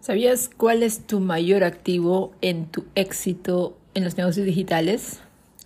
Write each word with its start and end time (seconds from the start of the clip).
¿Sabías 0.00 0.48
cuál 0.56 0.82
es 0.82 1.06
tu 1.06 1.20
mayor 1.20 1.62
activo 1.62 2.32
en 2.40 2.64
tu 2.64 2.86
éxito 2.94 3.76
en 3.92 4.02
los 4.02 4.16
negocios 4.16 4.46
digitales? 4.46 5.20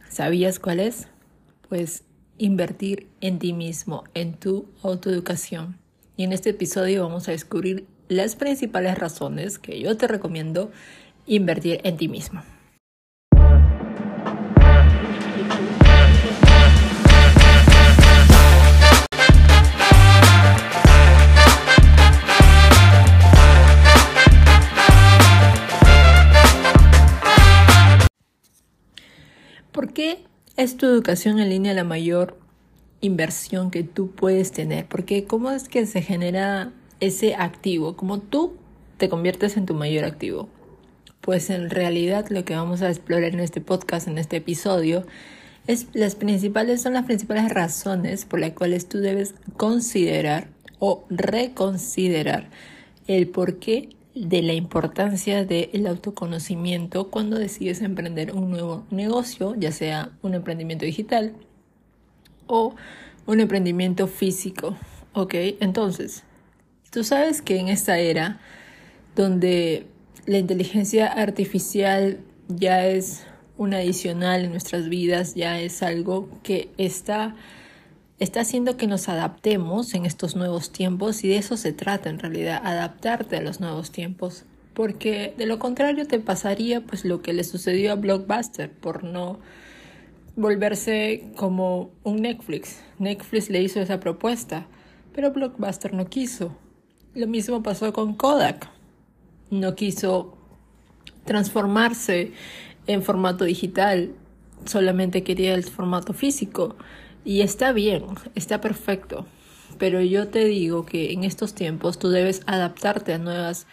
¿Sabías 0.09 0.59
cuál 0.59 0.81
es? 0.81 1.07
Pues 1.69 2.03
invertir 2.37 3.07
en 3.21 3.39
ti 3.39 3.53
mismo, 3.53 4.03
en 4.13 4.35
tu 4.35 4.67
autoeducación. 4.83 5.79
Y 6.17 6.25
en 6.25 6.33
este 6.33 6.51
episodio 6.51 7.05
vamos 7.05 7.29
a 7.29 7.31
descubrir 7.31 7.87
las 8.09 8.35
principales 8.35 8.99
razones 8.99 9.61
que 9.61 9.79
yo 9.79 9.97
te 9.97 10.09
recomiendo 10.09 10.73
invertir 11.27 11.81
en 11.85 11.97
ti 11.97 12.09
mismo. 12.09 12.43
Es 30.65 30.79
tu 30.79 30.87
educación 30.87 31.39
en 31.39 31.51
línea 31.51 31.75
la 31.75 31.85
mayor 31.85 32.39
inversión 33.03 33.71
que 33.71 33.85
tú 33.85 34.11
puedes 34.11 34.51
tener? 34.51 34.87
Porque 34.87 35.25
¿cómo 35.25 35.51
es 35.51 35.69
que 35.69 35.85
se 35.85 36.01
genera 36.01 36.73
ese 37.01 37.35
activo? 37.35 37.97
¿Cómo 37.97 38.19
tú 38.19 38.57
te 38.97 39.11
conviertes 39.11 39.59
en 39.59 39.67
tu 39.67 39.75
mayor 39.75 40.05
activo? 40.05 40.49
Pues 41.21 41.51
en 41.51 41.69
realidad 41.69 42.29
lo 42.31 42.47
que 42.47 42.57
vamos 42.57 42.81
a 42.81 42.89
explorar 42.89 43.35
en 43.35 43.41
este 43.41 43.61
podcast, 43.61 44.09
en 44.09 44.17
este 44.17 44.39
episodio, 44.39 45.05
es 45.67 45.87
las 45.93 46.15
principales, 46.15 46.81
son 46.81 46.95
las 46.95 47.05
principales 47.05 47.51
razones 47.51 48.25
por 48.25 48.41
las 48.41 48.53
cuales 48.53 48.89
tú 48.89 48.99
debes 49.01 49.35
considerar 49.59 50.49
o 50.79 51.05
reconsiderar 51.11 52.49
el 53.07 53.29
por 53.29 53.59
qué 53.59 53.91
de 54.15 54.43
la 54.43 54.53
importancia 54.53 55.45
del 55.45 55.87
autoconocimiento 55.87 57.11
cuando 57.11 57.39
decides 57.39 57.83
emprender 57.83 58.33
un 58.33 58.51
nuevo 58.51 58.87
negocio, 58.91 59.55
ya 59.57 59.73
sea 59.73 60.11
un 60.23 60.35
emprendimiento 60.35 60.85
digital 60.85 61.35
o 62.47 62.75
un 63.27 63.41
emprendimiento 63.41 64.07
físico. 64.07 64.77
¿Ok? 65.15 65.35
Entonces, 65.61 66.25
tú 66.91 67.05
sabes 67.05 67.43
que 67.43 67.59
en 67.59 67.69
esta 67.69 67.99
era 67.99 68.41
donde 69.15 69.87
la 70.27 70.39
inteligencia 70.39 71.07
artificial 71.07 72.21
ya 72.49 72.87
es 72.87 73.25
un 73.57 73.75
adicional 73.75 74.45
en 74.45 74.51
nuestras 74.51 74.89
vidas, 74.89 75.35
ya 75.35 75.61
es 75.61 75.83
algo 75.83 76.29
que 76.43 76.71
está 76.77 77.37
está 78.19 78.41
haciendo 78.41 78.77
que 78.77 78.87
nos 78.87 79.09
adaptemos 79.09 79.95
en 79.95 80.07
estos 80.07 80.37
nuevos 80.37 80.71
tiempos 80.71 81.25
y 81.25 81.29
de 81.29 81.39
eso 81.39 81.57
se 81.57 81.73
trata 81.73 82.11
en 82.11 82.19
realidad, 82.19 82.61
adaptarte 82.65 83.37
a 83.37 83.43
los 83.43 83.61
nuevos 83.61 83.91
tiempos, 83.91 84.45
porque 84.73 85.35
de 85.37 85.47
lo 85.47 85.59
contrario 85.59 86.07
te 86.07 86.19
pasaría 86.19 86.81
pues 86.81 87.05
lo 87.05 87.23
que 87.23 87.33
le 87.33 87.45
sucedió 87.45 87.93
a 87.93 87.97
Blockbuster 87.97 88.71
por 88.71 89.05
no 89.05 89.39
volverse 90.37 91.31
como 91.37 91.91
un 92.03 92.23
Netflix. 92.23 92.81
Netflix 92.99 93.51
le 93.51 93.63
hizo 93.63 93.81
esa 93.81 94.01
propuesta, 94.01 94.67
pero 95.13 95.33
Blockbuster 95.33 95.95
no 95.95 96.07
quiso. 96.07 96.57
Lo 97.15 97.27
mismo 97.27 97.63
pasó 97.63 97.93
con 97.93 98.15
Kodak. 98.15 98.69
No 99.51 99.77
quiso 99.77 100.37
transformarse 101.25 102.33
en 102.87 103.03
formato 103.03 103.45
digital, 103.45 104.13
solamente 104.65 105.23
quería 105.23 105.55
el 105.55 105.65
formato 105.65 106.13
físico. 106.13 106.77
Y 107.25 107.41
está 107.41 107.73
bien, 107.73 108.05
está 108.35 108.61
perfecto. 108.61 109.27
Pero 109.79 110.01
yo 110.01 110.29
te 110.29 110.45
digo 110.45 110.87
que 110.87 111.13
en 111.13 111.25
estos 111.25 111.55
tiempos 111.55 111.99
tú 111.99 112.11
debes 112.11 112.43
adaptarte 112.47 113.15
a 113.15 113.19
nuevas, 113.19 113.67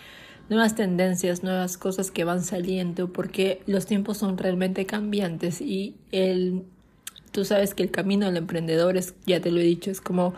nuevas 0.50 0.76
tendencias, 0.76 1.44
nuevas 1.44 1.78
cosas 1.78 2.12
que 2.12 2.24
van 2.24 2.44
saliendo, 2.44 3.12
porque 3.12 3.62
los 3.68 3.86
tiempos 3.86 4.18
son 4.18 4.38
realmente 4.38 4.86
cambiantes 4.86 5.62
y 5.62 5.96
el, 6.12 6.64
tú 7.32 7.46
sabes 7.46 7.76
que 7.76 7.84
el 7.84 7.92
camino 7.92 8.26
del 8.26 8.38
emprendedor 8.38 8.98
es, 8.98 9.16
ya 9.26 9.42
te 9.42 9.52
lo 9.52 9.60
he 9.60 9.64
dicho, 9.64 9.92
es 9.92 10.02
como 10.02 10.34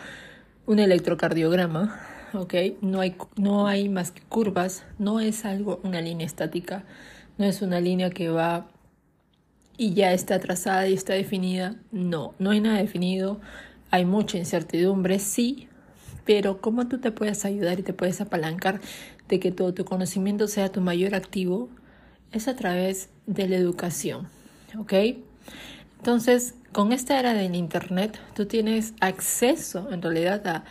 un 0.66 0.80
electrocardiograma, 0.80 2.00
¿ok? 2.34 2.54
No 2.82 3.00
hay, 3.00 3.16
no 3.38 3.68
hay 3.68 3.90
más 3.90 4.12
que 4.12 4.22
curvas, 4.24 4.86
no 5.00 5.20
es 5.20 5.46
algo, 5.46 5.80
una 5.84 6.02
línea 6.02 6.26
estática, 6.26 6.84
no 7.38 7.46
es 7.46 7.62
una 7.62 7.80
línea 7.80 8.10
que 8.10 8.30
va 8.30 8.68
y 9.78 9.94
ya 9.94 10.14
está 10.14 10.40
trazada 10.40 10.88
y 10.88 10.94
está 10.94 11.14
definida. 11.14 11.76
No, 11.92 12.34
no 12.40 12.52
hay 12.52 12.60
nada 12.60 12.78
definido. 12.78 13.40
Hay 13.92 14.06
mucha 14.06 14.38
incertidumbre, 14.38 15.20
sí, 15.20 15.68
pero 16.26 16.62
¿cómo 16.62 16.88
tú 16.88 17.00
te 17.00 17.12
puedes 17.12 17.46
ayudar 17.46 17.80
y 17.80 17.84
te 17.84 17.94
puedes 17.94 18.22
apalancar 18.22 18.82
de 19.28 19.40
que 19.40 19.52
todo 19.52 19.74
tu 19.74 19.86
conocimiento 19.86 20.48
sea 20.48 20.72
tu 20.72 20.82
mayor 20.82 21.16
activo? 21.16 21.70
Es 22.32 22.48
a 22.48 22.56
través 22.56 23.10
de 23.28 23.48
la 23.48 23.58
educación, 23.58 24.28
¿ok? 24.78 24.94
Entonces, 26.00 26.56
con 26.72 26.92
esta 26.92 27.20
era 27.20 27.34
del 27.34 27.56
Internet, 27.56 28.20
tú 28.36 28.46
tienes 28.46 28.94
acceso 29.00 29.90
en 29.92 30.02
realidad 30.02 30.46
a 30.48 30.64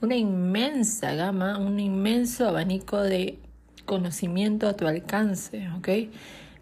una 0.00 0.16
inmensa 0.16 1.14
gama, 1.14 1.58
un 1.58 1.80
inmenso 1.80 2.48
abanico 2.48 3.02
de 3.02 3.38
conocimiento 3.84 4.68
a 4.68 4.74
tu 4.74 4.86
alcance, 4.86 5.68
¿ok? 5.76 5.88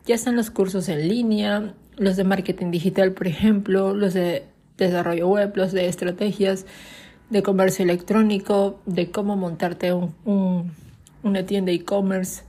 Ya 0.06 0.14
están 0.14 0.36
los 0.36 0.50
cursos 0.50 0.88
en 0.88 1.08
línea, 1.08 1.74
los 1.96 2.16
de 2.16 2.22
marketing 2.22 2.70
digital, 2.70 3.12
por 3.12 3.26
ejemplo, 3.26 3.92
los 3.92 4.14
de 4.14 4.44
desarrollo 4.76 5.28
web, 5.28 5.52
los 5.56 5.72
de 5.72 5.88
estrategias 5.88 6.64
de 7.28 7.42
comercio 7.42 7.84
electrónico, 7.84 8.80
de 8.86 9.10
cómo 9.10 9.36
montarte 9.36 9.92
un, 9.92 10.72
una 11.24 11.44
tienda 11.44 11.72
e-commerce, 11.72 12.44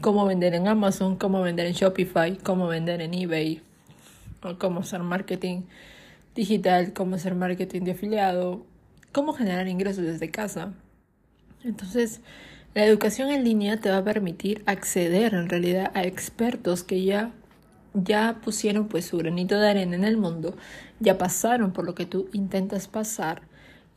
cómo 0.00 0.24
vender 0.24 0.54
en 0.54 0.68
Amazon, 0.68 1.16
cómo 1.16 1.42
vender 1.42 1.66
en 1.66 1.72
Shopify, 1.72 2.36
cómo 2.36 2.68
vender 2.68 3.00
en 3.00 3.12
eBay, 3.12 3.60
o 4.44 4.56
cómo 4.56 4.80
hacer 4.80 5.02
marketing 5.02 5.62
digital, 6.36 6.92
cómo 6.92 7.16
hacer 7.16 7.34
marketing 7.34 7.82
de 7.82 7.90
afiliado, 7.90 8.64
cómo 9.10 9.32
generar 9.32 9.66
ingresos 9.66 10.04
desde 10.04 10.30
casa. 10.30 10.74
Entonces, 11.64 12.20
la 12.74 12.84
educación 12.84 13.30
en 13.30 13.44
línea 13.44 13.80
te 13.80 13.90
va 13.90 13.98
a 13.98 14.04
permitir 14.04 14.62
acceder 14.66 15.34
en 15.34 15.48
realidad 15.48 15.92
a 15.94 16.04
expertos 16.04 16.82
que 16.82 17.04
ya 17.04 17.32
ya 17.94 18.40
pusieron 18.42 18.88
pues 18.88 19.06
su 19.06 19.16
granito 19.16 19.58
de 19.58 19.70
arena 19.70 19.94
en 19.94 20.04
el 20.04 20.16
mundo, 20.16 20.56
ya 21.00 21.16
pasaron 21.16 21.72
por 21.72 21.86
lo 21.86 21.94
que 21.94 22.06
tú 22.06 22.28
intentas 22.32 22.88
pasar 22.88 23.42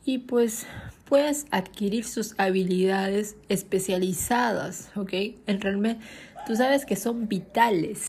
y 0.04 0.18
pues 0.18 0.66
puedes 1.04 1.46
adquirir 1.50 2.04
sus 2.04 2.34
habilidades 2.38 3.36
especializadas, 3.48 4.90
¿ok? 4.94 5.12
En 5.46 5.60
realidad, 5.60 5.98
tú 6.46 6.54
sabes 6.54 6.86
que 6.86 6.96
son 6.96 7.28
vitales. 7.28 8.06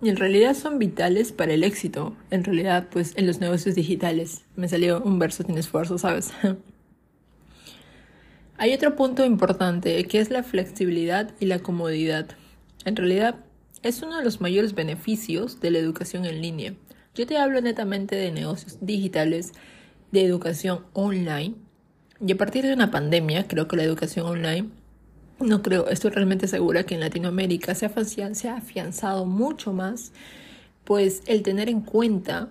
Y 0.00 0.10
en 0.10 0.16
realidad 0.16 0.54
son 0.54 0.78
vitales 0.78 1.32
para 1.32 1.52
el 1.52 1.64
éxito. 1.64 2.16
En 2.30 2.44
realidad, 2.44 2.86
pues 2.88 3.14
en 3.16 3.26
los 3.26 3.40
negocios 3.40 3.74
digitales. 3.74 4.44
Me 4.54 4.68
salió 4.68 5.02
un 5.02 5.18
verso 5.18 5.42
sin 5.42 5.58
esfuerzo, 5.58 5.98
¿sabes? 5.98 6.30
Hay 8.60 8.74
otro 8.74 8.96
punto 8.96 9.24
importante 9.24 10.04
que 10.06 10.18
es 10.18 10.30
la 10.30 10.42
flexibilidad 10.42 11.30
y 11.38 11.46
la 11.46 11.60
comodidad. 11.60 12.26
En 12.84 12.96
realidad, 12.96 13.36
es 13.84 14.02
uno 14.02 14.18
de 14.18 14.24
los 14.24 14.40
mayores 14.40 14.74
beneficios 14.74 15.60
de 15.60 15.70
la 15.70 15.78
educación 15.78 16.24
en 16.26 16.42
línea. 16.42 16.74
Yo 17.14 17.24
te 17.24 17.38
hablo 17.38 17.60
netamente 17.60 18.16
de 18.16 18.32
negocios 18.32 18.78
digitales, 18.80 19.52
de 20.10 20.24
educación 20.24 20.84
online. 20.92 21.54
Y 22.20 22.32
a 22.32 22.36
partir 22.36 22.66
de 22.66 22.72
una 22.72 22.90
pandemia, 22.90 23.46
creo 23.46 23.68
que 23.68 23.76
la 23.76 23.84
educación 23.84 24.26
online, 24.26 24.70
no 25.38 25.62
creo, 25.62 25.86
estoy 25.86 26.10
realmente 26.10 26.48
segura 26.48 26.82
que 26.82 26.94
en 26.94 27.00
Latinoamérica 27.00 27.76
se 27.76 27.86
ha, 27.86 28.56
afianzado 28.56 29.24
mucho 29.24 29.72
más, 29.72 30.10
pues 30.82 31.22
el 31.26 31.44
tener 31.44 31.68
en 31.68 31.80
cuenta 31.80 32.48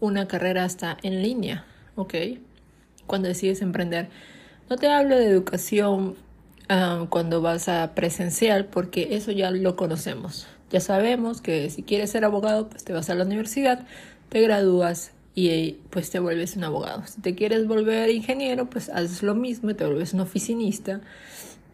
una 0.00 0.26
carrera 0.26 0.64
hasta 0.64 0.96
en 1.02 1.22
línea, 1.22 1.66
¿ok? 1.96 2.14
Cuando 3.06 3.28
decides 3.28 3.60
emprender. 3.60 4.08
No 4.70 4.76
te 4.76 4.88
hablo 4.88 5.16
de 5.16 5.26
educación 5.26 6.16
ah, 6.70 7.06
cuando 7.10 7.42
vas 7.42 7.68
a 7.68 7.94
presencial, 7.94 8.64
porque 8.64 9.14
eso 9.14 9.30
ya 9.30 9.50
lo 9.50 9.76
conocemos. 9.76 10.46
Ya 10.70 10.80
sabemos 10.80 11.42
que 11.42 11.68
si 11.68 11.82
quieres 11.82 12.10
ser 12.10 12.24
abogado, 12.24 12.68
pues 12.70 12.82
te 12.82 12.94
vas 12.94 13.10
a 13.10 13.14
la 13.14 13.24
universidad, 13.24 13.86
te 14.30 14.40
gradúas 14.40 15.12
y 15.34 15.72
pues 15.90 16.08
te 16.10 16.18
vuelves 16.18 16.56
un 16.56 16.64
abogado. 16.64 17.06
Si 17.06 17.20
te 17.20 17.34
quieres 17.34 17.66
volver 17.66 18.08
ingeniero, 18.08 18.70
pues 18.70 18.88
haces 18.88 19.22
lo 19.22 19.34
mismo 19.34 19.70
y 19.70 19.74
te 19.74 19.84
vuelves 19.84 20.14
un 20.14 20.20
oficinista 20.20 21.02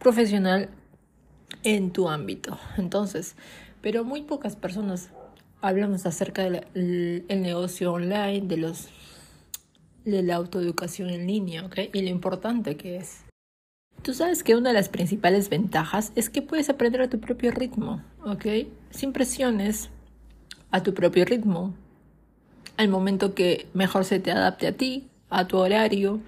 profesional 0.01 0.69
en 1.63 1.93
tu 1.93 2.09
ámbito. 2.09 2.59
Entonces, 2.77 3.37
pero 3.83 4.03
muy 4.05 4.23
pocas 4.23 4.57
personas 4.57 5.11
hablamos 5.61 6.07
acerca 6.07 6.43
del 6.43 7.25
negocio 7.29 7.93
online, 7.93 8.49
de 8.49 8.57
los 8.57 8.89
de 10.05 10.23
la 10.23 10.37
autoeducación 10.37 11.11
en 11.11 11.27
línea, 11.27 11.65
¿ok? 11.65 11.79
Y 11.93 12.03
lo 12.03 12.09
importante 12.09 12.77
que 12.77 12.97
es. 12.97 13.25
Tú 14.03 14.15
sabes 14.15 14.43
que 14.43 14.57
una 14.57 14.71
de 14.71 14.75
las 14.75 14.89
principales 14.89 15.51
ventajas 15.51 16.13
es 16.15 16.31
que 16.31 16.43
puedes 16.43 16.71
aprender 16.71 17.03
a 17.03 17.11
tu 17.11 17.21
propio 17.21 17.51
ritmo, 17.51 18.03
¿ok? 18.25 18.47
Sin 18.91 19.13
presiones, 19.13 19.91
a 20.71 20.83
tu 20.83 20.95
propio 20.95 21.25
ritmo, 21.25 21.75
al 22.77 22.89
momento 22.89 23.35
que 23.35 23.67
mejor 23.75 24.05
se 24.05 24.21
te 24.21 24.31
adapte 24.31 24.67
a 24.67 24.73
ti, 24.73 25.09
a 25.29 25.47
tu 25.47 25.59
horario. 25.59 26.21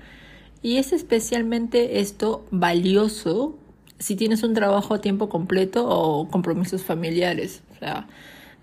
Y 0.60 0.76
es 0.76 0.92
especialmente 0.92 2.00
esto 2.00 2.44
valioso 2.50 3.56
si 3.98 4.16
tienes 4.16 4.42
un 4.42 4.52
trabajo 4.52 4.94
a 4.94 5.00
tiempo 5.00 5.28
completo 5.28 5.88
o 5.88 6.28
compromisos 6.28 6.82
familiares. 6.82 7.62
O 7.74 7.78
sea, 7.78 8.06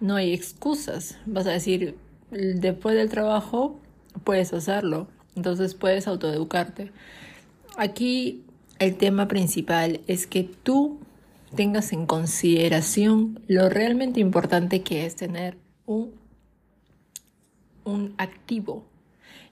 no 0.02 0.16
hay 0.16 0.34
excusas. 0.34 1.18
Vas 1.26 1.48
a 1.48 1.52
decir, 1.52 1.96
después 2.30 2.96
del 2.96 3.10
trabajo 3.10 3.80
puedes 4.24 4.54
hacerlo. 4.54 5.08
Entonces 5.36 5.76
puedes 5.76 6.08
autoeducarte. 6.08 6.92
Aquí 7.78 8.44
el 8.80 8.98
tema 8.98 9.28
principal 9.28 10.02
es 10.08 10.28
que 10.28 10.44
tú 10.44 11.00
tengas 11.56 11.94
en 11.94 12.06
consideración 12.06 13.40
lo 13.48 13.70
realmente 13.70 14.20
importante 14.20 14.82
que 14.82 15.06
es 15.06 15.16
tener 15.16 15.58
un, 15.86 16.14
un 17.84 18.14
activo. 18.18 18.86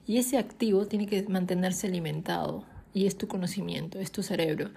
Y 0.05 0.17
ese 0.17 0.37
activo 0.37 0.85
tiene 0.85 1.05
que 1.05 1.23
mantenerse 1.27 1.87
alimentado. 1.87 2.63
Y 2.93 3.05
es 3.05 3.17
tu 3.17 3.27
conocimiento, 3.27 3.99
es 3.99 4.11
tu 4.11 4.23
cerebro. 4.23 4.71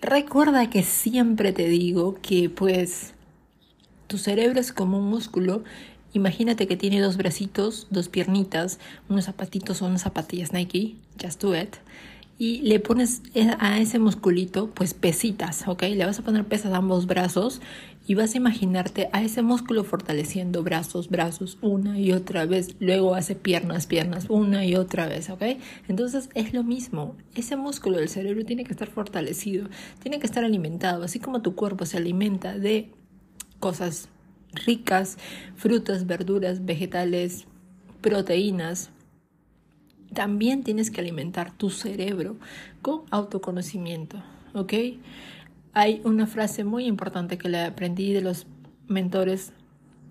Recuerda 0.00 0.70
que 0.70 0.82
siempre 0.82 1.52
te 1.52 1.68
digo 1.68 2.14
que 2.22 2.48
pues 2.48 3.12
tu 4.06 4.18
cerebro 4.18 4.60
es 4.60 4.72
como 4.72 4.98
un 4.98 5.10
músculo. 5.10 5.64
Imagínate 6.16 6.66
que 6.66 6.78
tiene 6.78 7.02
dos 7.02 7.18
bracitos, 7.18 7.88
dos 7.90 8.08
piernitas, 8.08 8.78
unos 9.10 9.26
zapatitos 9.26 9.82
o 9.82 9.86
unas 9.86 10.00
zapatillas 10.00 10.54
Nike, 10.54 10.96
just 11.20 11.42
do 11.42 11.54
it 11.54 11.76
y 12.38 12.62
le 12.62 12.80
pones 12.80 13.22
a 13.58 13.78
ese 13.78 13.98
musculito 13.98 14.70
pues 14.70 14.94
pesitas, 14.94 15.68
¿ok? 15.68 15.82
Le 15.82 16.06
vas 16.06 16.18
a 16.18 16.22
poner 16.22 16.46
pesas 16.46 16.72
a 16.72 16.78
ambos 16.78 17.06
brazos 17.06 17.60
y 18.06 18.14
vas 18.14 18.32
a 18.34 18.38
imaginarte 18.38 19.10
a 19.12 19.22
ese 19.22 19.42
músculo 19.42 19.84
fortaleciendo 19.84 20.62
brazos, 20.62 21.10
brazos 21.10 21.58
una 21.60 22.00
y 22.00 22.12
otra 22.12 22.46
vez, 22.46 22.76
luego 22.78 23.14
hace 23.14 23.34
piernas, 23.34 23.86
piernas 23.86 24.26
una 24.30 24.64
y 24.64 24.74
otra 24.74 25.06
vez, 25.06 25.28
¿ok? 25.28 25.42
Entonces 25.86 26.30
es 26.34 26.54
lo 26.54 26.62
mismo, 26.62 27.14
ese 27.34 27.56
músculo 27.56 27.98
del 27.98 28.08
cerebro 28.08 28.42
tiene 28.46 28.64
que 28.64 28.72
estar 28.72 28.88
fortalecido, 28.88 29.68
tiene 30.00 30.18
que 30.18 30.26
estar 30.26 30.44
alimentado, 30.44 31.04
así 31.04 31.18
como 31.18 31.42
tu 31.42 31.54
cuerpo 31.54 31.84
se 31.84 31.98
alimenta 31.98 32.56
de 32.58 32.90
cosas 33.60 34.08
ricas, 34.56 35.18
frutas, 35.54 36.06
verduras, 36.06 36.64
vegetales, 36.64 37.46
proteínas, 38.00 38.90
también 40.12 40.62
tienes 40.62 40.90
que 40.90 41.00
alimentar 41.00 41.56
tu 41.56 41.70
cerebro 41.70 42.36
con 42.82 43.02
autoconocimiento, 43.10 44.22
¿ok? 44.54 44.72
Hay 45.72 46.00
una 46.04 46.26
frase 46.26 46.64
muy 46.64 46.86
importante 46.86 47.36
que 47.36 47.48
le 47.48 47.60
aprendí 47.60 48.12
de 48.12 48.22
los 48.22 48.46
mentores 48.88 49.52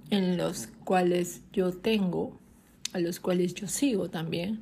en 0.10 0.38
los 0.38 0.68
cuales 0.84 1.42
yo 1.52 1.72
tengo, 1.74 2.40
a 2.94 3.00
los 3.00 3.20
cuales 3.20 3.56
yo 3.56 3.68
sigo 3.68 4.10
también. 4.10 4.62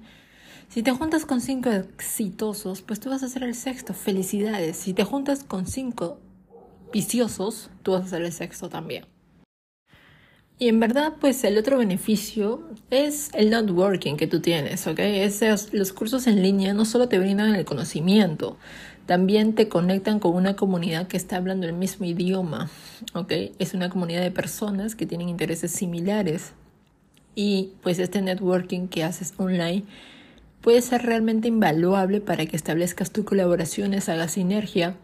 Si 0.70 0.82
te 0.82 0.92
juntas 0.92 1.26
con 1.26 1.42
cinco 1.42 1.70
exitosos, 1.70 2.82
pues 2.82 3.00
tú 3.00 3.10
vas 3.10 3.22
a 3.22 3.28
ser 3.28 3.44
el 3.44 3.54
sexto. 3.54 3.94
Felicidades. 3.94 4.78
Si 4.78 4.94
te 4.94 5.04
juntas 5.04 5.44
con 5.44 5.68
cinco 5.68 6.20
viciosos, 6.92 7.70
tú 7.84 7.92
vas 7.92 8.06
a 8.06 8.08
ser 8.08 8.22
el 8.22 8.32
sexto 8.32 8.70
también. 8.70 9.06
Y 10.60 10.68
en 10.68 10.80
verdad, 10.80 11.14
pues 11.20 11.44
el 11.44 11.58
otro 11.58 11.78
beneficio 11.78 12.64
es 12.90 13.32
el 13.34 13.50
networking 13.50 14.16
que 14.16 14.28
tú 14.28 14.40
tienes, 14.40 14.86
¿ok? 14.88 15.00
Esos, 15.00 15.74
los 15.74 15.92
cursos 15.94 16.28
en 16.28 16.42
línea 16.42 16.74
no 16.74 16.86
solo 16.86 17.10
te 17.10 17.20
brindan 17.20 17.56
el 17.56 17.66
conocimiento, 17.66 18.58
también 19.06 19.56
te 19.56 19.68
conectan 19.68 20.20
con 20.20 20.36
una 20.36 20.56
comunidad 20.56 21.08
que 21.08 21.18
está 21.18 21.38
hablando 21.38 21.66
el 21.66 21.74
mismo 21.74 22.06
idioma, 22.06 22.70
¿ok? 23.14 23.34
Es 23.60 23.74
una 23.74 23.90
comunidad 23.90 24.22
de 24.22 24.32
personas 24.32 24.96
que 24.96 25.06
tienen 25.06 25.28
intereses 25.28 25.72
similares. 25.72 26.54
Y 27.36 27.72
pues 27.82 27.98
este 27.98 28.22
networking 28.22 28.88
que 28.88 29.04
haces 29.04 29.34
online 29.38 29.84
puede 30.62 30.82
ser 30.82 31.02
realmente 31.02 31.48
invaluable 31.48 32.22
para 32.22 32.46
que 32.46 32.56
establezcas 32.56 33.12
tus 33.12 33.26
colaboraciones, 33.26 34.08
hagas 34.08 34.34
sinergia 34.34 34.96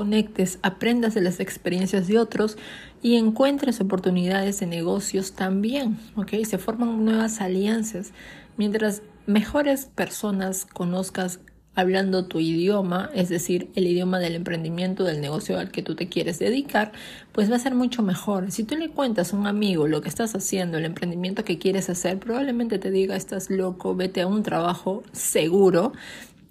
conectes, 0.00 0.58
aprendas 0.62 1.12
de 1.12 1.20
las 1.20 1.40
experiencias 1.40 2.08
de 2.08 2.18
otros 2.18 2.56
y 3.02 3.16
encuentres 3.16 3.82
oportunidades 3.82 4.58
de 4.58 4.66
negocios 4.66 5.32
también, 5.32 5.98
¿ok? 6.16 6.42
Se 6.48 6.56
forman 6.56 7.04
nuevas 7.04 7.42
alianzas. 7.42 8.12
Mientras 8.56 9.02
mejores 9.26 9.90
personas 9.94 10.64
conozcas 10.64 11.40
hablando 11.74 12.24
tu 12.24 12.40
idioma, 12.40 13.10
es 13.14 13.28
decir, 13.28 13.68
el 13.74 13.86
idioma 13.86 14.18
del 14.20 14.36
emprendimiento, 14.36 15.04
del 15.04 15.20
negocio 15.20 15.58
al 15.58 15.70
que 15.70 15.82
tú 15.82 15.94
te 15.94 16.08
quieres 16.08 16.38
dedicar, 16.38 16.92
pues 17.32 17.50
va 17.50 17.56
a 17.56 17.58
ser 17.58 17.74
mucho 17.74 18.02
mejor. 18.02 18.50
Si 18.52 18.64
tú 18.64 18.76
le 18.76 18.88
cuentas 18.88 19.34
a 19.34 19.36
un 19.36 19.46
amigo 19.46 19.86
lo 19.86 20.00
que 20.00 20.08
estás 20.08 20.34
haciendo, 20.34 20.78
el 20.78 20.86
emprendimiento 20.86 21.44
que 21.44 21.58
quieres 21.58 21.90
hacer, 21.90 22.18
probablemente 22.18 22.78
te 22.78 22.90
diga, 22.90 23.16
estás 23.16 23.50
loco, 23.50 23.94
vete 23.94 24.22
a 24.22 24.26
un 24.26 24.42
trabajo 24.42 25.02
seguro 25.12 25.92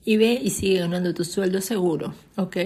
y 0.06 0.18
ve 0.18 0.40
y 0.40 0.52
sigue 0.52 0.82
ganando 0.82 1.16
tu 1.16 1.26
sueldo 1.26 1.62
seguro, 1.62 2.14
¿ok? 2.36 2.58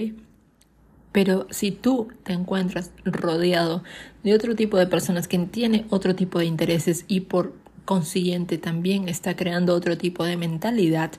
Pero 1.13 1.47
si 1.51 1.71
tú 1.71 2.09
te 2.23 2.33
encuentras 2.33 2.91
rodeado 3.05 3.83
de 4.23 4.33
otro 4.33 4.55
tipo 4.55 4.77
de 4.77 4.87
personas 4.87 5.29
que 5.29 5.37
tienen 5.39 5.85
otro 5.89 6.15
tipo 6.15 6.39
de 6.39 6.45
intereses 6.45 7.05
y 7.07 7.21
por 7.21 7.53
consiguiente 7.85 8.57
también 8.57 9.07
está 9.07 9.35
creando 9.35 9.75
otro 9.75 9.97
tipo 9.97 10.25
de 10.25 10.37
mentalidad, 10.37 11.11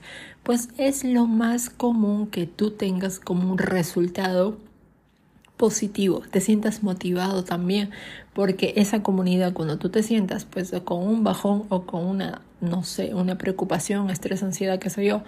pues 0.42 0.68
es 0.78 1.04
lo 1.04 1.26
más 1.26 1.70
común 1.70 2.26
que 2.26 2.46
tú 2.46 2.72
tengas 2.72 3.20
como 3.20 3.50
un 3.50 3.58
resultado 3.58 4.58
positivo, 5.56 6.22
te 6.30 6.40
sientas 6.40 6.82
motivado 6.82 7.44
también, 7.44 7.90
porque 8.32 8.74
esa 8.76 9.02
comunidad 9.02 9.52
cuando 9.52 9.78
tú 9.78 9.90
te 9.90 10.02
sientas 10.02 10.44
pues 10.44 10.72
con 10.84 11.06
un 11.06 11.22
bajón 11.22 11.64
o 11.68 11.82
con 11.86 12.04
una, 12.04 12.42
no 12.60 12.82
sé, 12.82 13.14
una 13.14 13.38
preocupación, 13.38 14.10
estrés, 14.10 14.42
ansiedad, 14.42 14.80
qué 14.80 14.90
sé 14.90 15.04
yo, 15.04 15.22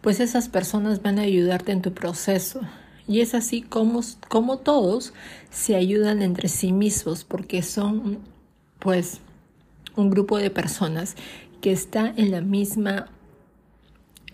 pues 0.00 0.20
esas 0.20 0.48
personas 0.48 1.02
van 1.02 1.18
a 1.18 1.22
ayudarte 1.22 1.72
en 1.72 1.82
tu 1.82 1.92
proceso 1.92 2.60
y 3.08 3.20
es 3.20 3.34
así 3.34 3.62
como, 3.62 4.00
como 4.28 4.58
todos 4.58 5.12
se 5.50 5.76
ayudan 5.76 6.22
entre 6.22 6.48
sí 6.48 6.72
mismos 6.72 7.24
porque 7.24 7.62
son 7.62 8.18
pues 8.78 9.20
un 9.94 10.10
grupo 10.10 10.38
de 10.38 10.50
personas 10.50 11.16
que 11.60 11.72
está 11.72 12.12
en 12.16 12.30
la 12.30 12.40
misma, 12.40 13.08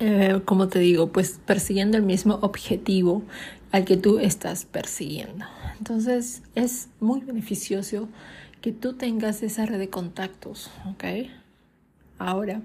eh, 0.01 0.41
como 0.45 0.69
te 0.69 0.79
digo, 0.79 1.13
pues 1.13 1.41
persiguiendo 1.47 1.97
el 1.97 2.03
mismo 2.03 2.39
objetivo 2.43 3.23
al 3.71 3.85
que 3.85 3.97
tú 3.97 4.19
estás 4.19 4.65
persiguiendo. 4.65 5.47
Entonces 5.79 6.43
es 6.55 6.89
muy 7.01 7.21
beneficioso 7.21 8.09
que 8.61 8.73
tú 8.73 8.95
tengas 8.95 9.43
esa 9.43 9.67
red 9.67 9.79
de 9.79 9.91
contactos, 9.91 10.71
¿ok? 10.91 11.31
Ahora, 12.19 12.63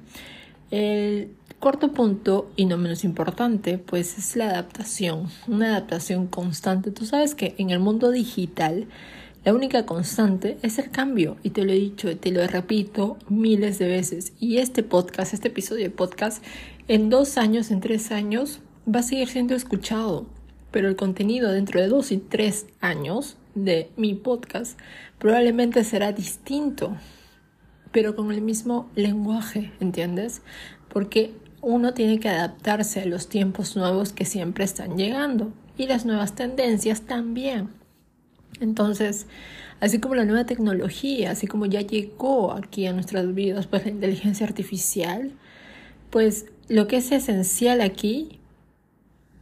el 0.70 1.32
Cuarto 1.60 1.92
punto, 1.92 2.52
y 2.56 2.66
no 2.66 2.78
menos 2.78 3.04
importante, 3.04 3.80
pues 3.80 4.20
es 4.20 4.36
la 4.36 4.50
adaptación, 4.50 5.28
una 5.48 5.70
adaptación 5.70 6.28
constante. 6.28 6.92
Tú 6.92 7.08
sabes 7.08 7.34
que 7.34 7.56
en 7.58 7.72
el 7.72 7.80
mundo 7.80 8.12
digital 8.12 8.88
la 9.44 9.56
única 9.56 9.88
constante 9.88 10.60
es 10.62 10.78
el 10.78 10.92
cambio, 10.92 11.38
y 11.42 11.50
te 11.50 11.66
lo 11.66 11.72
he 11.72 11.80
dicho, 11.80 12.16
te 12.16 12.32
lo 12.32 12.46
repito 12.46 13.18
miles 13.28 13.80
de 13.80 13.88
veces. 13.88 14.34
Y 14.40 14.58
este 14.58 14.84
podcast, 14.84 15.34
este 15.34 15.48
episodio 15.48 15.86
de 15.86 15.90
podcast, 15.90 16.44
en 16.88 17.10
dos 17.10 17.40
años, 17.40 17.72
en 17.72 17.80
tres 17.80 18.12
años, 18.12 18.60
va 18.88 19.00
a 19.00 19.04
seguir 19.04 19.28
siendo 19.28 19.56
escuchado, 19.56 20.28
pero 20.70 20.88
el 20.88 20.96
contenido 20.96 21.52
dentro 21.52 21.82
de 21.82 21.88
dos 21.88 22.12
y 22.12 22.18
tres 22.18 22.68
años 22.82 23.36
de 23.56 23.90
mi 23.98 24.14
podcast 24.14 24.78
probablemente 25.18 25.84
será 25.84 26.12
distinto, 26.12 26.96
pero 27.92 28.16
con 28.16 28.32
el 28.32 28.42
mismo 28.42 28.92
lenguaje, 28.94 29.72
¿entiendes? 29.80 30.44
Porque 30.90 31.34
uno 31.62 31.94
tiene 31.94 32.20
que 32.20 32.30
adaptarse 32.30 33.02
a 33.02 33.06
los 33.06 33.30
tiempos 33.30 33.76
nuevos 33.76 34.14
que 34.14 34.26
siempre 34.26 34.64
están 34.64 34.98
llegando 34.98 35.52
y 35.78 35.88
las 35.88 36.06
nuevas 36.06 36.36
tendencias 36.36 37.02
también. 37.02 37.70
Entonces, 38.60 39.28
así 39.80 40.00
como 40.00 40.16
la 40.16 40.26
nueva 40.26 40.46
tecnología, 40.46 41.32
así 41.32 41.48
como 41.48 41.66
ya 41.66 41.82
llegó 41.82 42.54
aquí 42.54 42.88
a 42.88 42.94
nuestras 42.94 43.34
vidas, 43.34 43.68
pues 43.68 43.86
la 43.86 43.92
inteligencia 43.92 44.46
artificial, 44.46 45.32
pues 46.10 46.46
lo 46.68 46.88
que 46.88 46.98
es 46.98 47.12
esencial 47.12 47.82
aquí 47.82 48.40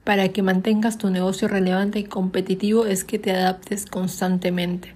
para 0.03 0.29
que 0.29 0.43
mantengas 0.43 0.97
tu 0.97 1.09
negocio 1.09 1.47
relevante 1.47 1.99
y 1.99 2.03
competitivo 2.03 2.85
es 2.85 3.03
que 3.03 3.17
te 3.17 3.31
adaptes 3.31 3.85
constantemente. 3.85 4.93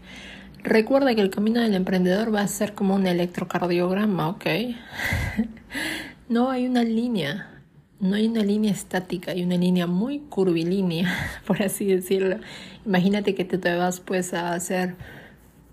Recuerda 0.64 1.16
que 1.16 1.22
el 1.22 1.30
camino 1.30 1.62
del 1.62 1.74
emprendedor 1.74 2.34
va 2.34 2.42
a 2.42 2.48
ser 2.48 2.74
como 2.74 2.96
un 2.96 3.08
electrocardiograma, 3.08 4.30
¿ok? 4.30 4.46
No 6.30 6.52
hay 6.52 6.68
una 6.68 6.84
línea, 6.84 7.60
no 8.00 8.16
hay 8.16 8.28
una 8.28 8.44
línea 8.44 8.72
estática, 8.72 9.32
hay 9.32 9.44
una 9.44 9.58
línea 9.58 9.88
muy 9.88 10.20
curvilínea, 10.20 11.12
por 11.48 11.64
así 11.64 11.86
decirlo. 11.86 12.38
Imagínate 12.86 13.34
que 13.34 13.46
te, 13.46 13.58
te 13.58 13.76
vas 13.76 14.00
pues 14.00 14.36
a 14.36 14.54
hacer 14.54 14.96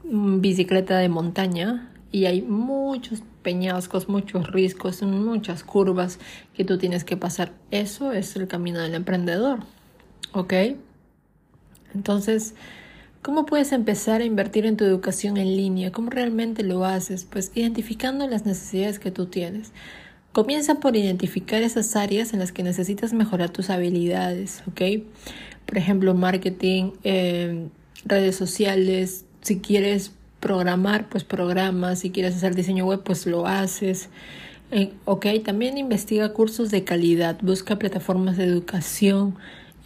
bicicleta 0.03 0.97
de 0.97 1.11
montaña 1.11 1.91
y 2.11 2.25
hay 2.25 2.41
muchos 2.41 3.23
peñascos, 3.43 4.09
muchos 4.09 4.51
riscos, 4.51 5.03
muchas 5.03 5.63
curvas 5.63 6.19
que 6.55 6.65
tú 6.65 6.79
tienes 6.79 7.05
que 7.05 7.19
pasar. 7.19 7.53
Eso 7.71 8.13
es 8.13 8.35
el 8.37 8.49
camino 8.49 8.81
del 8.81 8.95
emprendedor, 8.95 9.61
¿ok? 10.33 10.55
Entonces, 11.95 12.55
¿cómo 13.21 13.45
puedes 13.45 13.73
empezar 13.73 14.23
a 14.23 14.25
invertir 14.25 14.65
en 14.65 14.79
tu 14.79 14.85
educación 14.85 15.37
en 15.37 15.55
línea? 15.55 15.93
¿Cómo 15.93 16.09
realmente 16.09 16.63
lo 16.63 16.87
haces? 16.87 17.27
Pues 17.27 17.53
identificando 17.55 18.27
las 18.27 18.47
necesidades 18.47 18.99
que 18.99 19.11
tú 19.11 19.27
tienes. 19.27 19.73
Comienza 20.37 20.81
por 20.81 20.97
identificar 20.97 21.63
esas 21.63 21.97
áreas 21.97 22.35
en 22.35 22.41
las 22.41 22.53
que 22.53 22.63
necesitas 22.63 23.15
mejorar 23.15 23.49
tus 23.49 23.71
habilidades, 23.71 24.63
¿ok? 24.69 24.83
por 25.65 25.79
ejemplo, 25.79 26.13
marketing, 26.13 26.91
eh, 27.05 27.69
redes 28.05 28.37
sociales. 28.37 29.25
Si 29.41 29.61
quieres 29.61 30.13
programar, 30.41 31.09
pues 31.09 31.25
programas. 31.25 32.01
Si 32.01 32.11
quieres 32.11 32.37
hacer 32.37 32.55
diseño 32.55 32.85
web, 32.85 33.03
pues 33.03 33.25
lo 33.27 33.47
haces. 33.47 34.11
Eh, 34.73 34.93
ok, 35.07 35.25
también 35.43 35.79
investiga 35.79 36.35
cursos 36.35 36.71
de 36.71 36.85
calidad. 36.85 37.39
Busca 37.41 37.79
plataformas 37.79 38.37
de 38.37 38.45
educación 38.45 39.37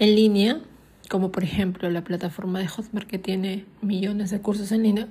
en 0.00 0.16
línea, 0.16 0.60
como 1.08 1.30
por 1.30 1.44
ejemplo 1.44 1.88
la 1.90 2.02
plataforma 2.02 2.58
de 2.58 2.66
Hotmart 2.66 3.06
que 3.06 3.20
tiene 3.20 3.66
millones 3.82 4.30
de 4.30 4.40
cursos 4.40 4.72
en 4.72 4.82
línea 4.82 5.06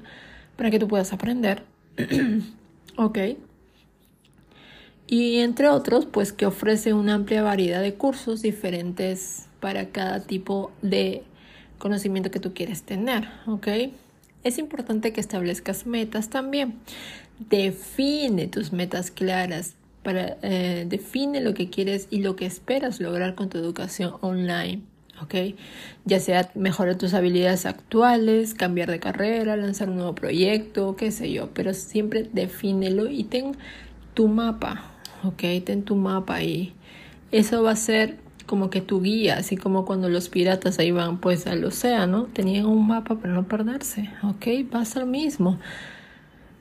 para 0.58 0.70
que 0.70 0.80
tú 0.80 0.90
puedas 0.90 1.14
aprender. 1.14 1.64
ok. 2.98 3.20
Y 5.12 5.40
entre 5.40 5.70
otros, 5.70 6.06
pues 6.06 6.32
que 6.32 6.46
ofrece 6.46 6.94
una 6.94 7.16
amplia 7.16 7.42
variedad 7.42 7.82
de 7.82 7.96
cursos 7.96 8.44
diferentes 8.44 9.48
para 9.60 9.88
cada 9.88 10.20
tipo 10.22 10.72
de 10.84 11.24
conocimiento 11.80 12.30
que 12.30 12.40
tú 12.40 12.54
quieres 12.54 12.84
tener, 12.84 13.28
¿ok? 13.48 13.68
Es 14.44 14.60
importante 14.60 15.12
que 15.12 15.20
establezcas 15.20 15.88
metas 15.88 16.30
también. 16.30 16.76
Define 17.50 18.46
tus 18.48 18.72
metas 18.72 19.10
claras, 19.10 19.74
para, 20.04 20.38
eh, 20.44 20.86
define 20.88 21.42
lo 21.42 21.56
que 21.56 21.72
quieres 21.72 22.08
y 22.12 22.20
lo 22.20 22.36
que 22.36 22.46
esperas 22.46 23.00
lograr 23.00 23.34
con 23.34 23.50
tu 23.50 23.58
educación 23.58 24.14
online. 24.22 24.84
¿ok? 25.24 25.56
Ya 26.06 26.20
sea 26.20 26.52
mejorar 26.54 27.00
tus 27.00 27.16
habilidades 27.16 27.66
actuales, 27.66 28.54
cambiar 28.54 28.92
de 28.92 29.00
carrera, 29.00 29.58
lanzar 29.58 29.90
un 29.90 29.96
nuevo 29.96 30.14
proyecto, 30.14 30.96
qué 30.96 31.10
sé 31.10 31.32
yo, 31.32 31.50
pero 31.54 31.74
siempre 31.74 32.30
defínelo 32.32 33.10
y 33.10 33.24
ten 33.24 33.58
tu 34.14 34.28
mapa, 34.28 34.99
¿ok? 35.24 35.44
Ten 35.66 35.84
tu 35.84 35.96
mapa 35.96 36.36
ahí. 36.36 36.74
Eso 37.32 37.64
va 37.64 37.72
a 37.72 37.76
ser 37.76 38.18
como 38.46 38.72
que 38.72 38.82
tu 38.82 39.02
guía, 39.02 39.38
así 39.38 39.58
como 39.58 39.86
cuando 39.86 40.10
los 40.10 40.28
piratas 40.28 40.80
iban 40.80 41.20
pues 41.20 41.46
al 41.46 41.64
océano, 41.64 42.28
tenían 42.34 42.66
un 42.66 42.88
mapa 42.88 43.20
para 43.20 43.32
no 43.32 43.48
perderse, 43.48 44.10
¿ok? 44.24 44.48
Va 44.74 44.82
a 44.82 45.06
mismo. 45.06 45.60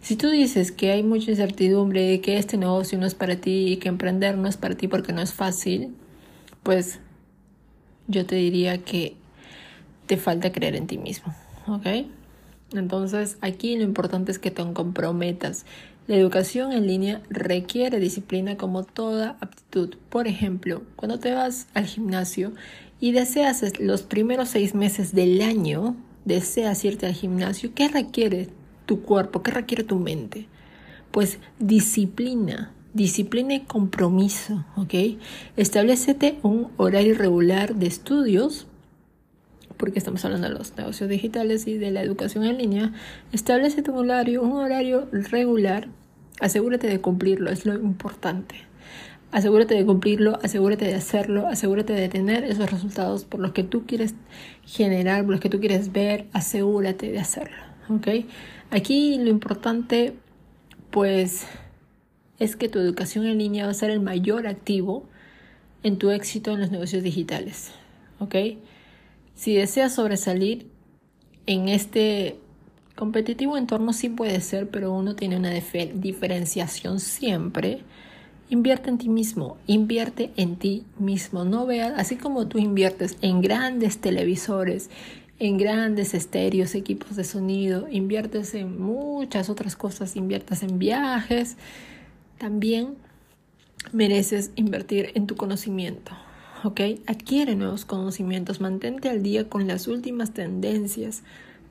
Si 0.03 0.15
tú 0.17 0.29
dices 0.29 0.71
que 0.71 0.93
hay 0.93 1.03
mucha 1.03 1.31
incertidumbre, 1.31 2.21
que 2.21 2.37
este 2.37 2.59
negocio 2.59 2.99
no 2.99 3.07
es 3.07 3.15
para 3.15 3.37
ti, 3.37 3.79
que 3.81 3.89
emprender 3.89 4.37
no 4.37 4.49
es 4.49 4.59
para 4.59 4.75
ti 4.75 4.87
porque 4.87 5.15
no 5.15 5.23
es 5.23 5.33
fácil, 5.33 5.95
pues 6.63 7.01
yo 8.07 8.27
te 8.27 8.37
diría 8.37 8.79
que 8.79 9.17
te 10.07 10.19
falta 10.19 10.53
creer 10.53 10.77
en 10.77 10.87
ti 10.87 10.99
mismo, 10.99 11.35
¿ok? 11.67 11.87
Entonces 12.73 13.39
aquí 13.41 13.77
lo 13.77 13.83
importante 13.83 14.31
es 14.31 14.39
que 14.39 14.51
te 14.51 14.63
comprometas 14.73 15.65
la 16.09 16.17
educación 16.17 16.73
en 16.73 16.87
línea 16.87 17.21
requiere 17.29 18.01
disciplina 18.01 18.57
como 18.57 18.83
toda 18.83 19.37
aptitud. 19.41 19.95
Por 20.09 20.27
ejemplo, 20.27 20.83
cuando 20.97 21.19
te 21.19 21.33
vas 21.33 21.69
al 21.75 21.85
gimnasio 21.85 22.53
y 22.99 23.13
deseas 23.13 23.79
los 23.79 24.03
primeros 24.03 24.49
seis 24.49 24.75
meses 24.75 25.15
del 25.15 25.43
año, 25.43 25.97
deseas 26.25 26.83
irte 26.87 27.07
al 27.07 27.13
gimnasio, 27.13 27.73
¿qué 27.75 27.89
requiere 27.89 28.49
tu 28.87 29.03
cuerpo? 29.03 29.43
¿Qué 29.43 29.51
requiere 29.51 29.85
tu 29.85 29.99
mente? 29.99 30.47
Pues 31.11 31.39
disciplina, 31.59 32.73
disciplina 32.95 33.55
y 33.55 33.61
compromiso, 33.61 34.65
¿ok? 34.77 34.95
Establecete 35.59 36.39
un 36.43 36.69
horario 36.79 37.15
regular 37.17 37.75
de 37.75 37.87
estudios 37.87 38.67
porque 39.79 39.99
estamos 39.99 40.25
hablando 40.25 40.49
de 40.49 40.55
los 40.55 40.77
negocios 40.77 41.09
digitales 41.09 41.67
y 41.67 41.79
de 41.79 41.91
la 41.91 42.03
educación 42.03 42.45
en 42.45 42.59
línea, 42.59 42.93
establece 43.33 43.83
un 43.91 43.99
horario, 43.99 44.43
un 44.43 44.53
horario 44.53 45.09
regular, 45.13 45.89
asegúrate 46.41 46.89
de 46.89 47.01
cumplirlo, 47.01 47.51
es 47.51 47.65
lo 47.65 47.75
importante. 47.75 48.57
Asegúrate 49.31 49.75
de 49.75 49.85
cumplirlo, 49.85 50.39
asegúrate 50.43 50.87
de 50.87 50.95
hacerlo, 50.95 51.47
asegúrate 51.49 51.93
de 51.93 52.09
tener 52.09 52.45
esos 52.45 52.71
resultados 52.71 53.25
por 53.25 53.41
los 53.41 53.53
que 53.53 53.63
tú 53.63 53.85
quieres 53.87 54.15
generar, 54.65 55.23
por 55.23 55.33
los 55.33 55.41
que 55.41 55.51
tú 55.51 55.61
quieres 55.61 55.93
ver, 55.93 56.27
asegúrate 56.33 57.13
de 57.13 57.19
hacerlo, 57.19 57.57
¿ok? 57.91 58.09
Aquí 58.71 59.19
lo 59.19 59.29
importante, 59.29 60.15
pues, 60.91 61.47
es 62.39 62.57
que 62.57 62.69
tu 62.69 62.79
educación 62.79 63.27
en 63.27 63.39
línea 63.39 63.67
va 63.67 63.73
a 63.73 63.75
ser 63.75 63.91
el 63.91 64.01
mayor 64.01 64.47
activo 64.47 65.05
en 65.83 65.99
tu 65.99 66.11
éxito 66.11 66.53
en 66.53 66.61
los 66.61 66.71
negocios 66.71 67.03
digitales, 67.03 67.73
¿ok? 68.21 68.35
Si 69.39 69.55
deseas 69.55 69.95
sobresalir 69.95 70.67
en 71.47 71.69
este 71.69 72.41
competitivo 72.97 73.57
entorno, 73.57 73.93
sí 73.93 74.09
puede 74.09 74.41
ser, 74.41 74.69
pero 74.69 74.93
uno 74.93 75.15
tiene 75.15 75.37
una 75.37 75.53
diferenciación 75.53 76.99
siempre. 76.99 77.83
Invierte 78.51 78.91
en 78.91 78.99
ti 78.99 79.09
mismo, 79.09 79.57
invierte 79.69 80.33
en 80.35 80.57
ti 80.57 80.87
mismo. 80.99 81.45
No 81.45 81.67
veas, 81.67 81.93
así 81.97 82.17
como 82.17 82.49
tú 82.49 82.59
inviertes 82.59 83.17
en 83.23 83.41
grandes 83.41 83.99
televisores, 83.99 84.91
en 85.39 85.57
grandes 85.57 86.15
estéreos, 86.15 86.75
equipos 86.75 87.15
de 87.15 87.23
sonido, 87.23 87.87
inviertes 87.89 88.55
en 88.55 88.83
muchas 88.83 89.49
otras 89.51 89.77
cosas, 89.77 90.17
inviertes 90.17 90.65
en 90.65 90.81
viajes, 90.81 91.57
también 92.39 92.97
mereces 93.93 94.51
invertir 94.57 95.13
en 95.15 95.29
tu 95.29 95.37
conocimiento. 95.37 96.11
¿Ok? 96.65 96.81
Adquiere 97.07 97.55
nuevos 97.55 97.85
conocimientos, 97.85 98.61
mantente 98.61 99.09
al 99.09 99.23
día 99.23 99.49
con 99.49 99.67
las 99.67 99.89
últimas 99.89 100.33
tendencias. 100.33 101.23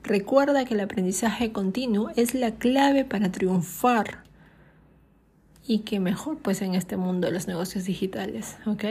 Recuerda 0.02 0.64
que 0.64 0.74
el 0.74 0.80
aprendizaje 0.80 1.52
continuo 1.52 2.10
es 2.16 2.34
la 2.34 2.52
clave 2.52 3.04
para 3.04 3.30
triunfar. 3.30 4.24
Y 5.66 5.80
que 5.80 6.00
mejor 6.00 6.38
pues 6.38 6.62
en 6.62 6.74
este 6.74 6.96
mundo 6.96 7.26
de 7.26 7.34
los 7.34 7.46
negocios 7.46 7.84
digitales, 7.84 8.56
¿ok? 8.66 8.84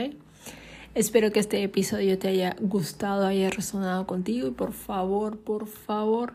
Espero 0.94 1.32
que 1.32 1.40
este 1.40 1.62
episodio 1.62 2.18
te 2.18 2.28
haya 2.28 2.56
gustado, 2.60 3.26
haya 3.26 3.50
resonado 3.50 4.06
contigo 4.06 4.48
y 4.48 4.52
por 4.52 4.72
favor, 4.72 5.38
por 5.38 5.66
favor, 5.66 6.32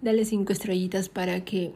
dale 0.00 0.24
cinco 0.24 0.52
estrellitas 0.52 1.08
para 1.08 1.44
que 1.44 1.72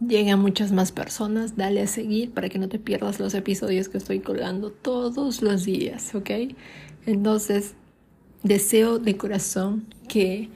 llegue 0.00 0.30
a 0.30 0.36
muchas 0.36 0.72
más 0.72 0.92
personas. 0.92 1.56
Dale 1.56 1.82
a 1.82 1.86
seguir 1.86 2.32
para 2.32 2.48
que 2.48 2.58
no 2.58 2.68
te 2.68 2.78
pierdas 2.78 3.20
los 3.20 3.34
episodios 3.34 3.88
que 3.88 3.98
estoy 3.98 4.20
colgando 4.20 4.70
todos 4.70 5.42
los 5.42 5.64
días, 5.64 6.14
¿ok? 6.14 6.30
Entonces, 7.06 7.74
deseo 8.42 8.98
de 8.98 9.16
corazón 9.16 9.86
que 10.08 10.48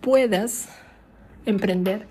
puedas 0.00 0.68
emprender, 1.46 2.06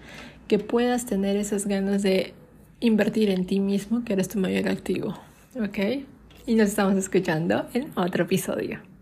que 0.47 0.59
puedas 0.59 1.05
tener 1.05 1.37
esas 1.37 1.65
ganas 1.67 2.03
de 2.03 2.33
invertir 2.79 3.29
en 3.29 3.45
ti 3.45 3.59
mismo, 3.59 4.03
que 4.03 4.13
eres 4.13 4.29
tu 4.29 4.39
mayor 4.39 4.67
activo, 4.67 5.17
¿ok? 5.55 6.05
Y 6.45 6.55
nos 6.55 6.69
estamos 6.69 6.95
escuchando 6.95 7.67
en 7.73 7.91
otro 7.95 8.23
episodio. 8.23 8.92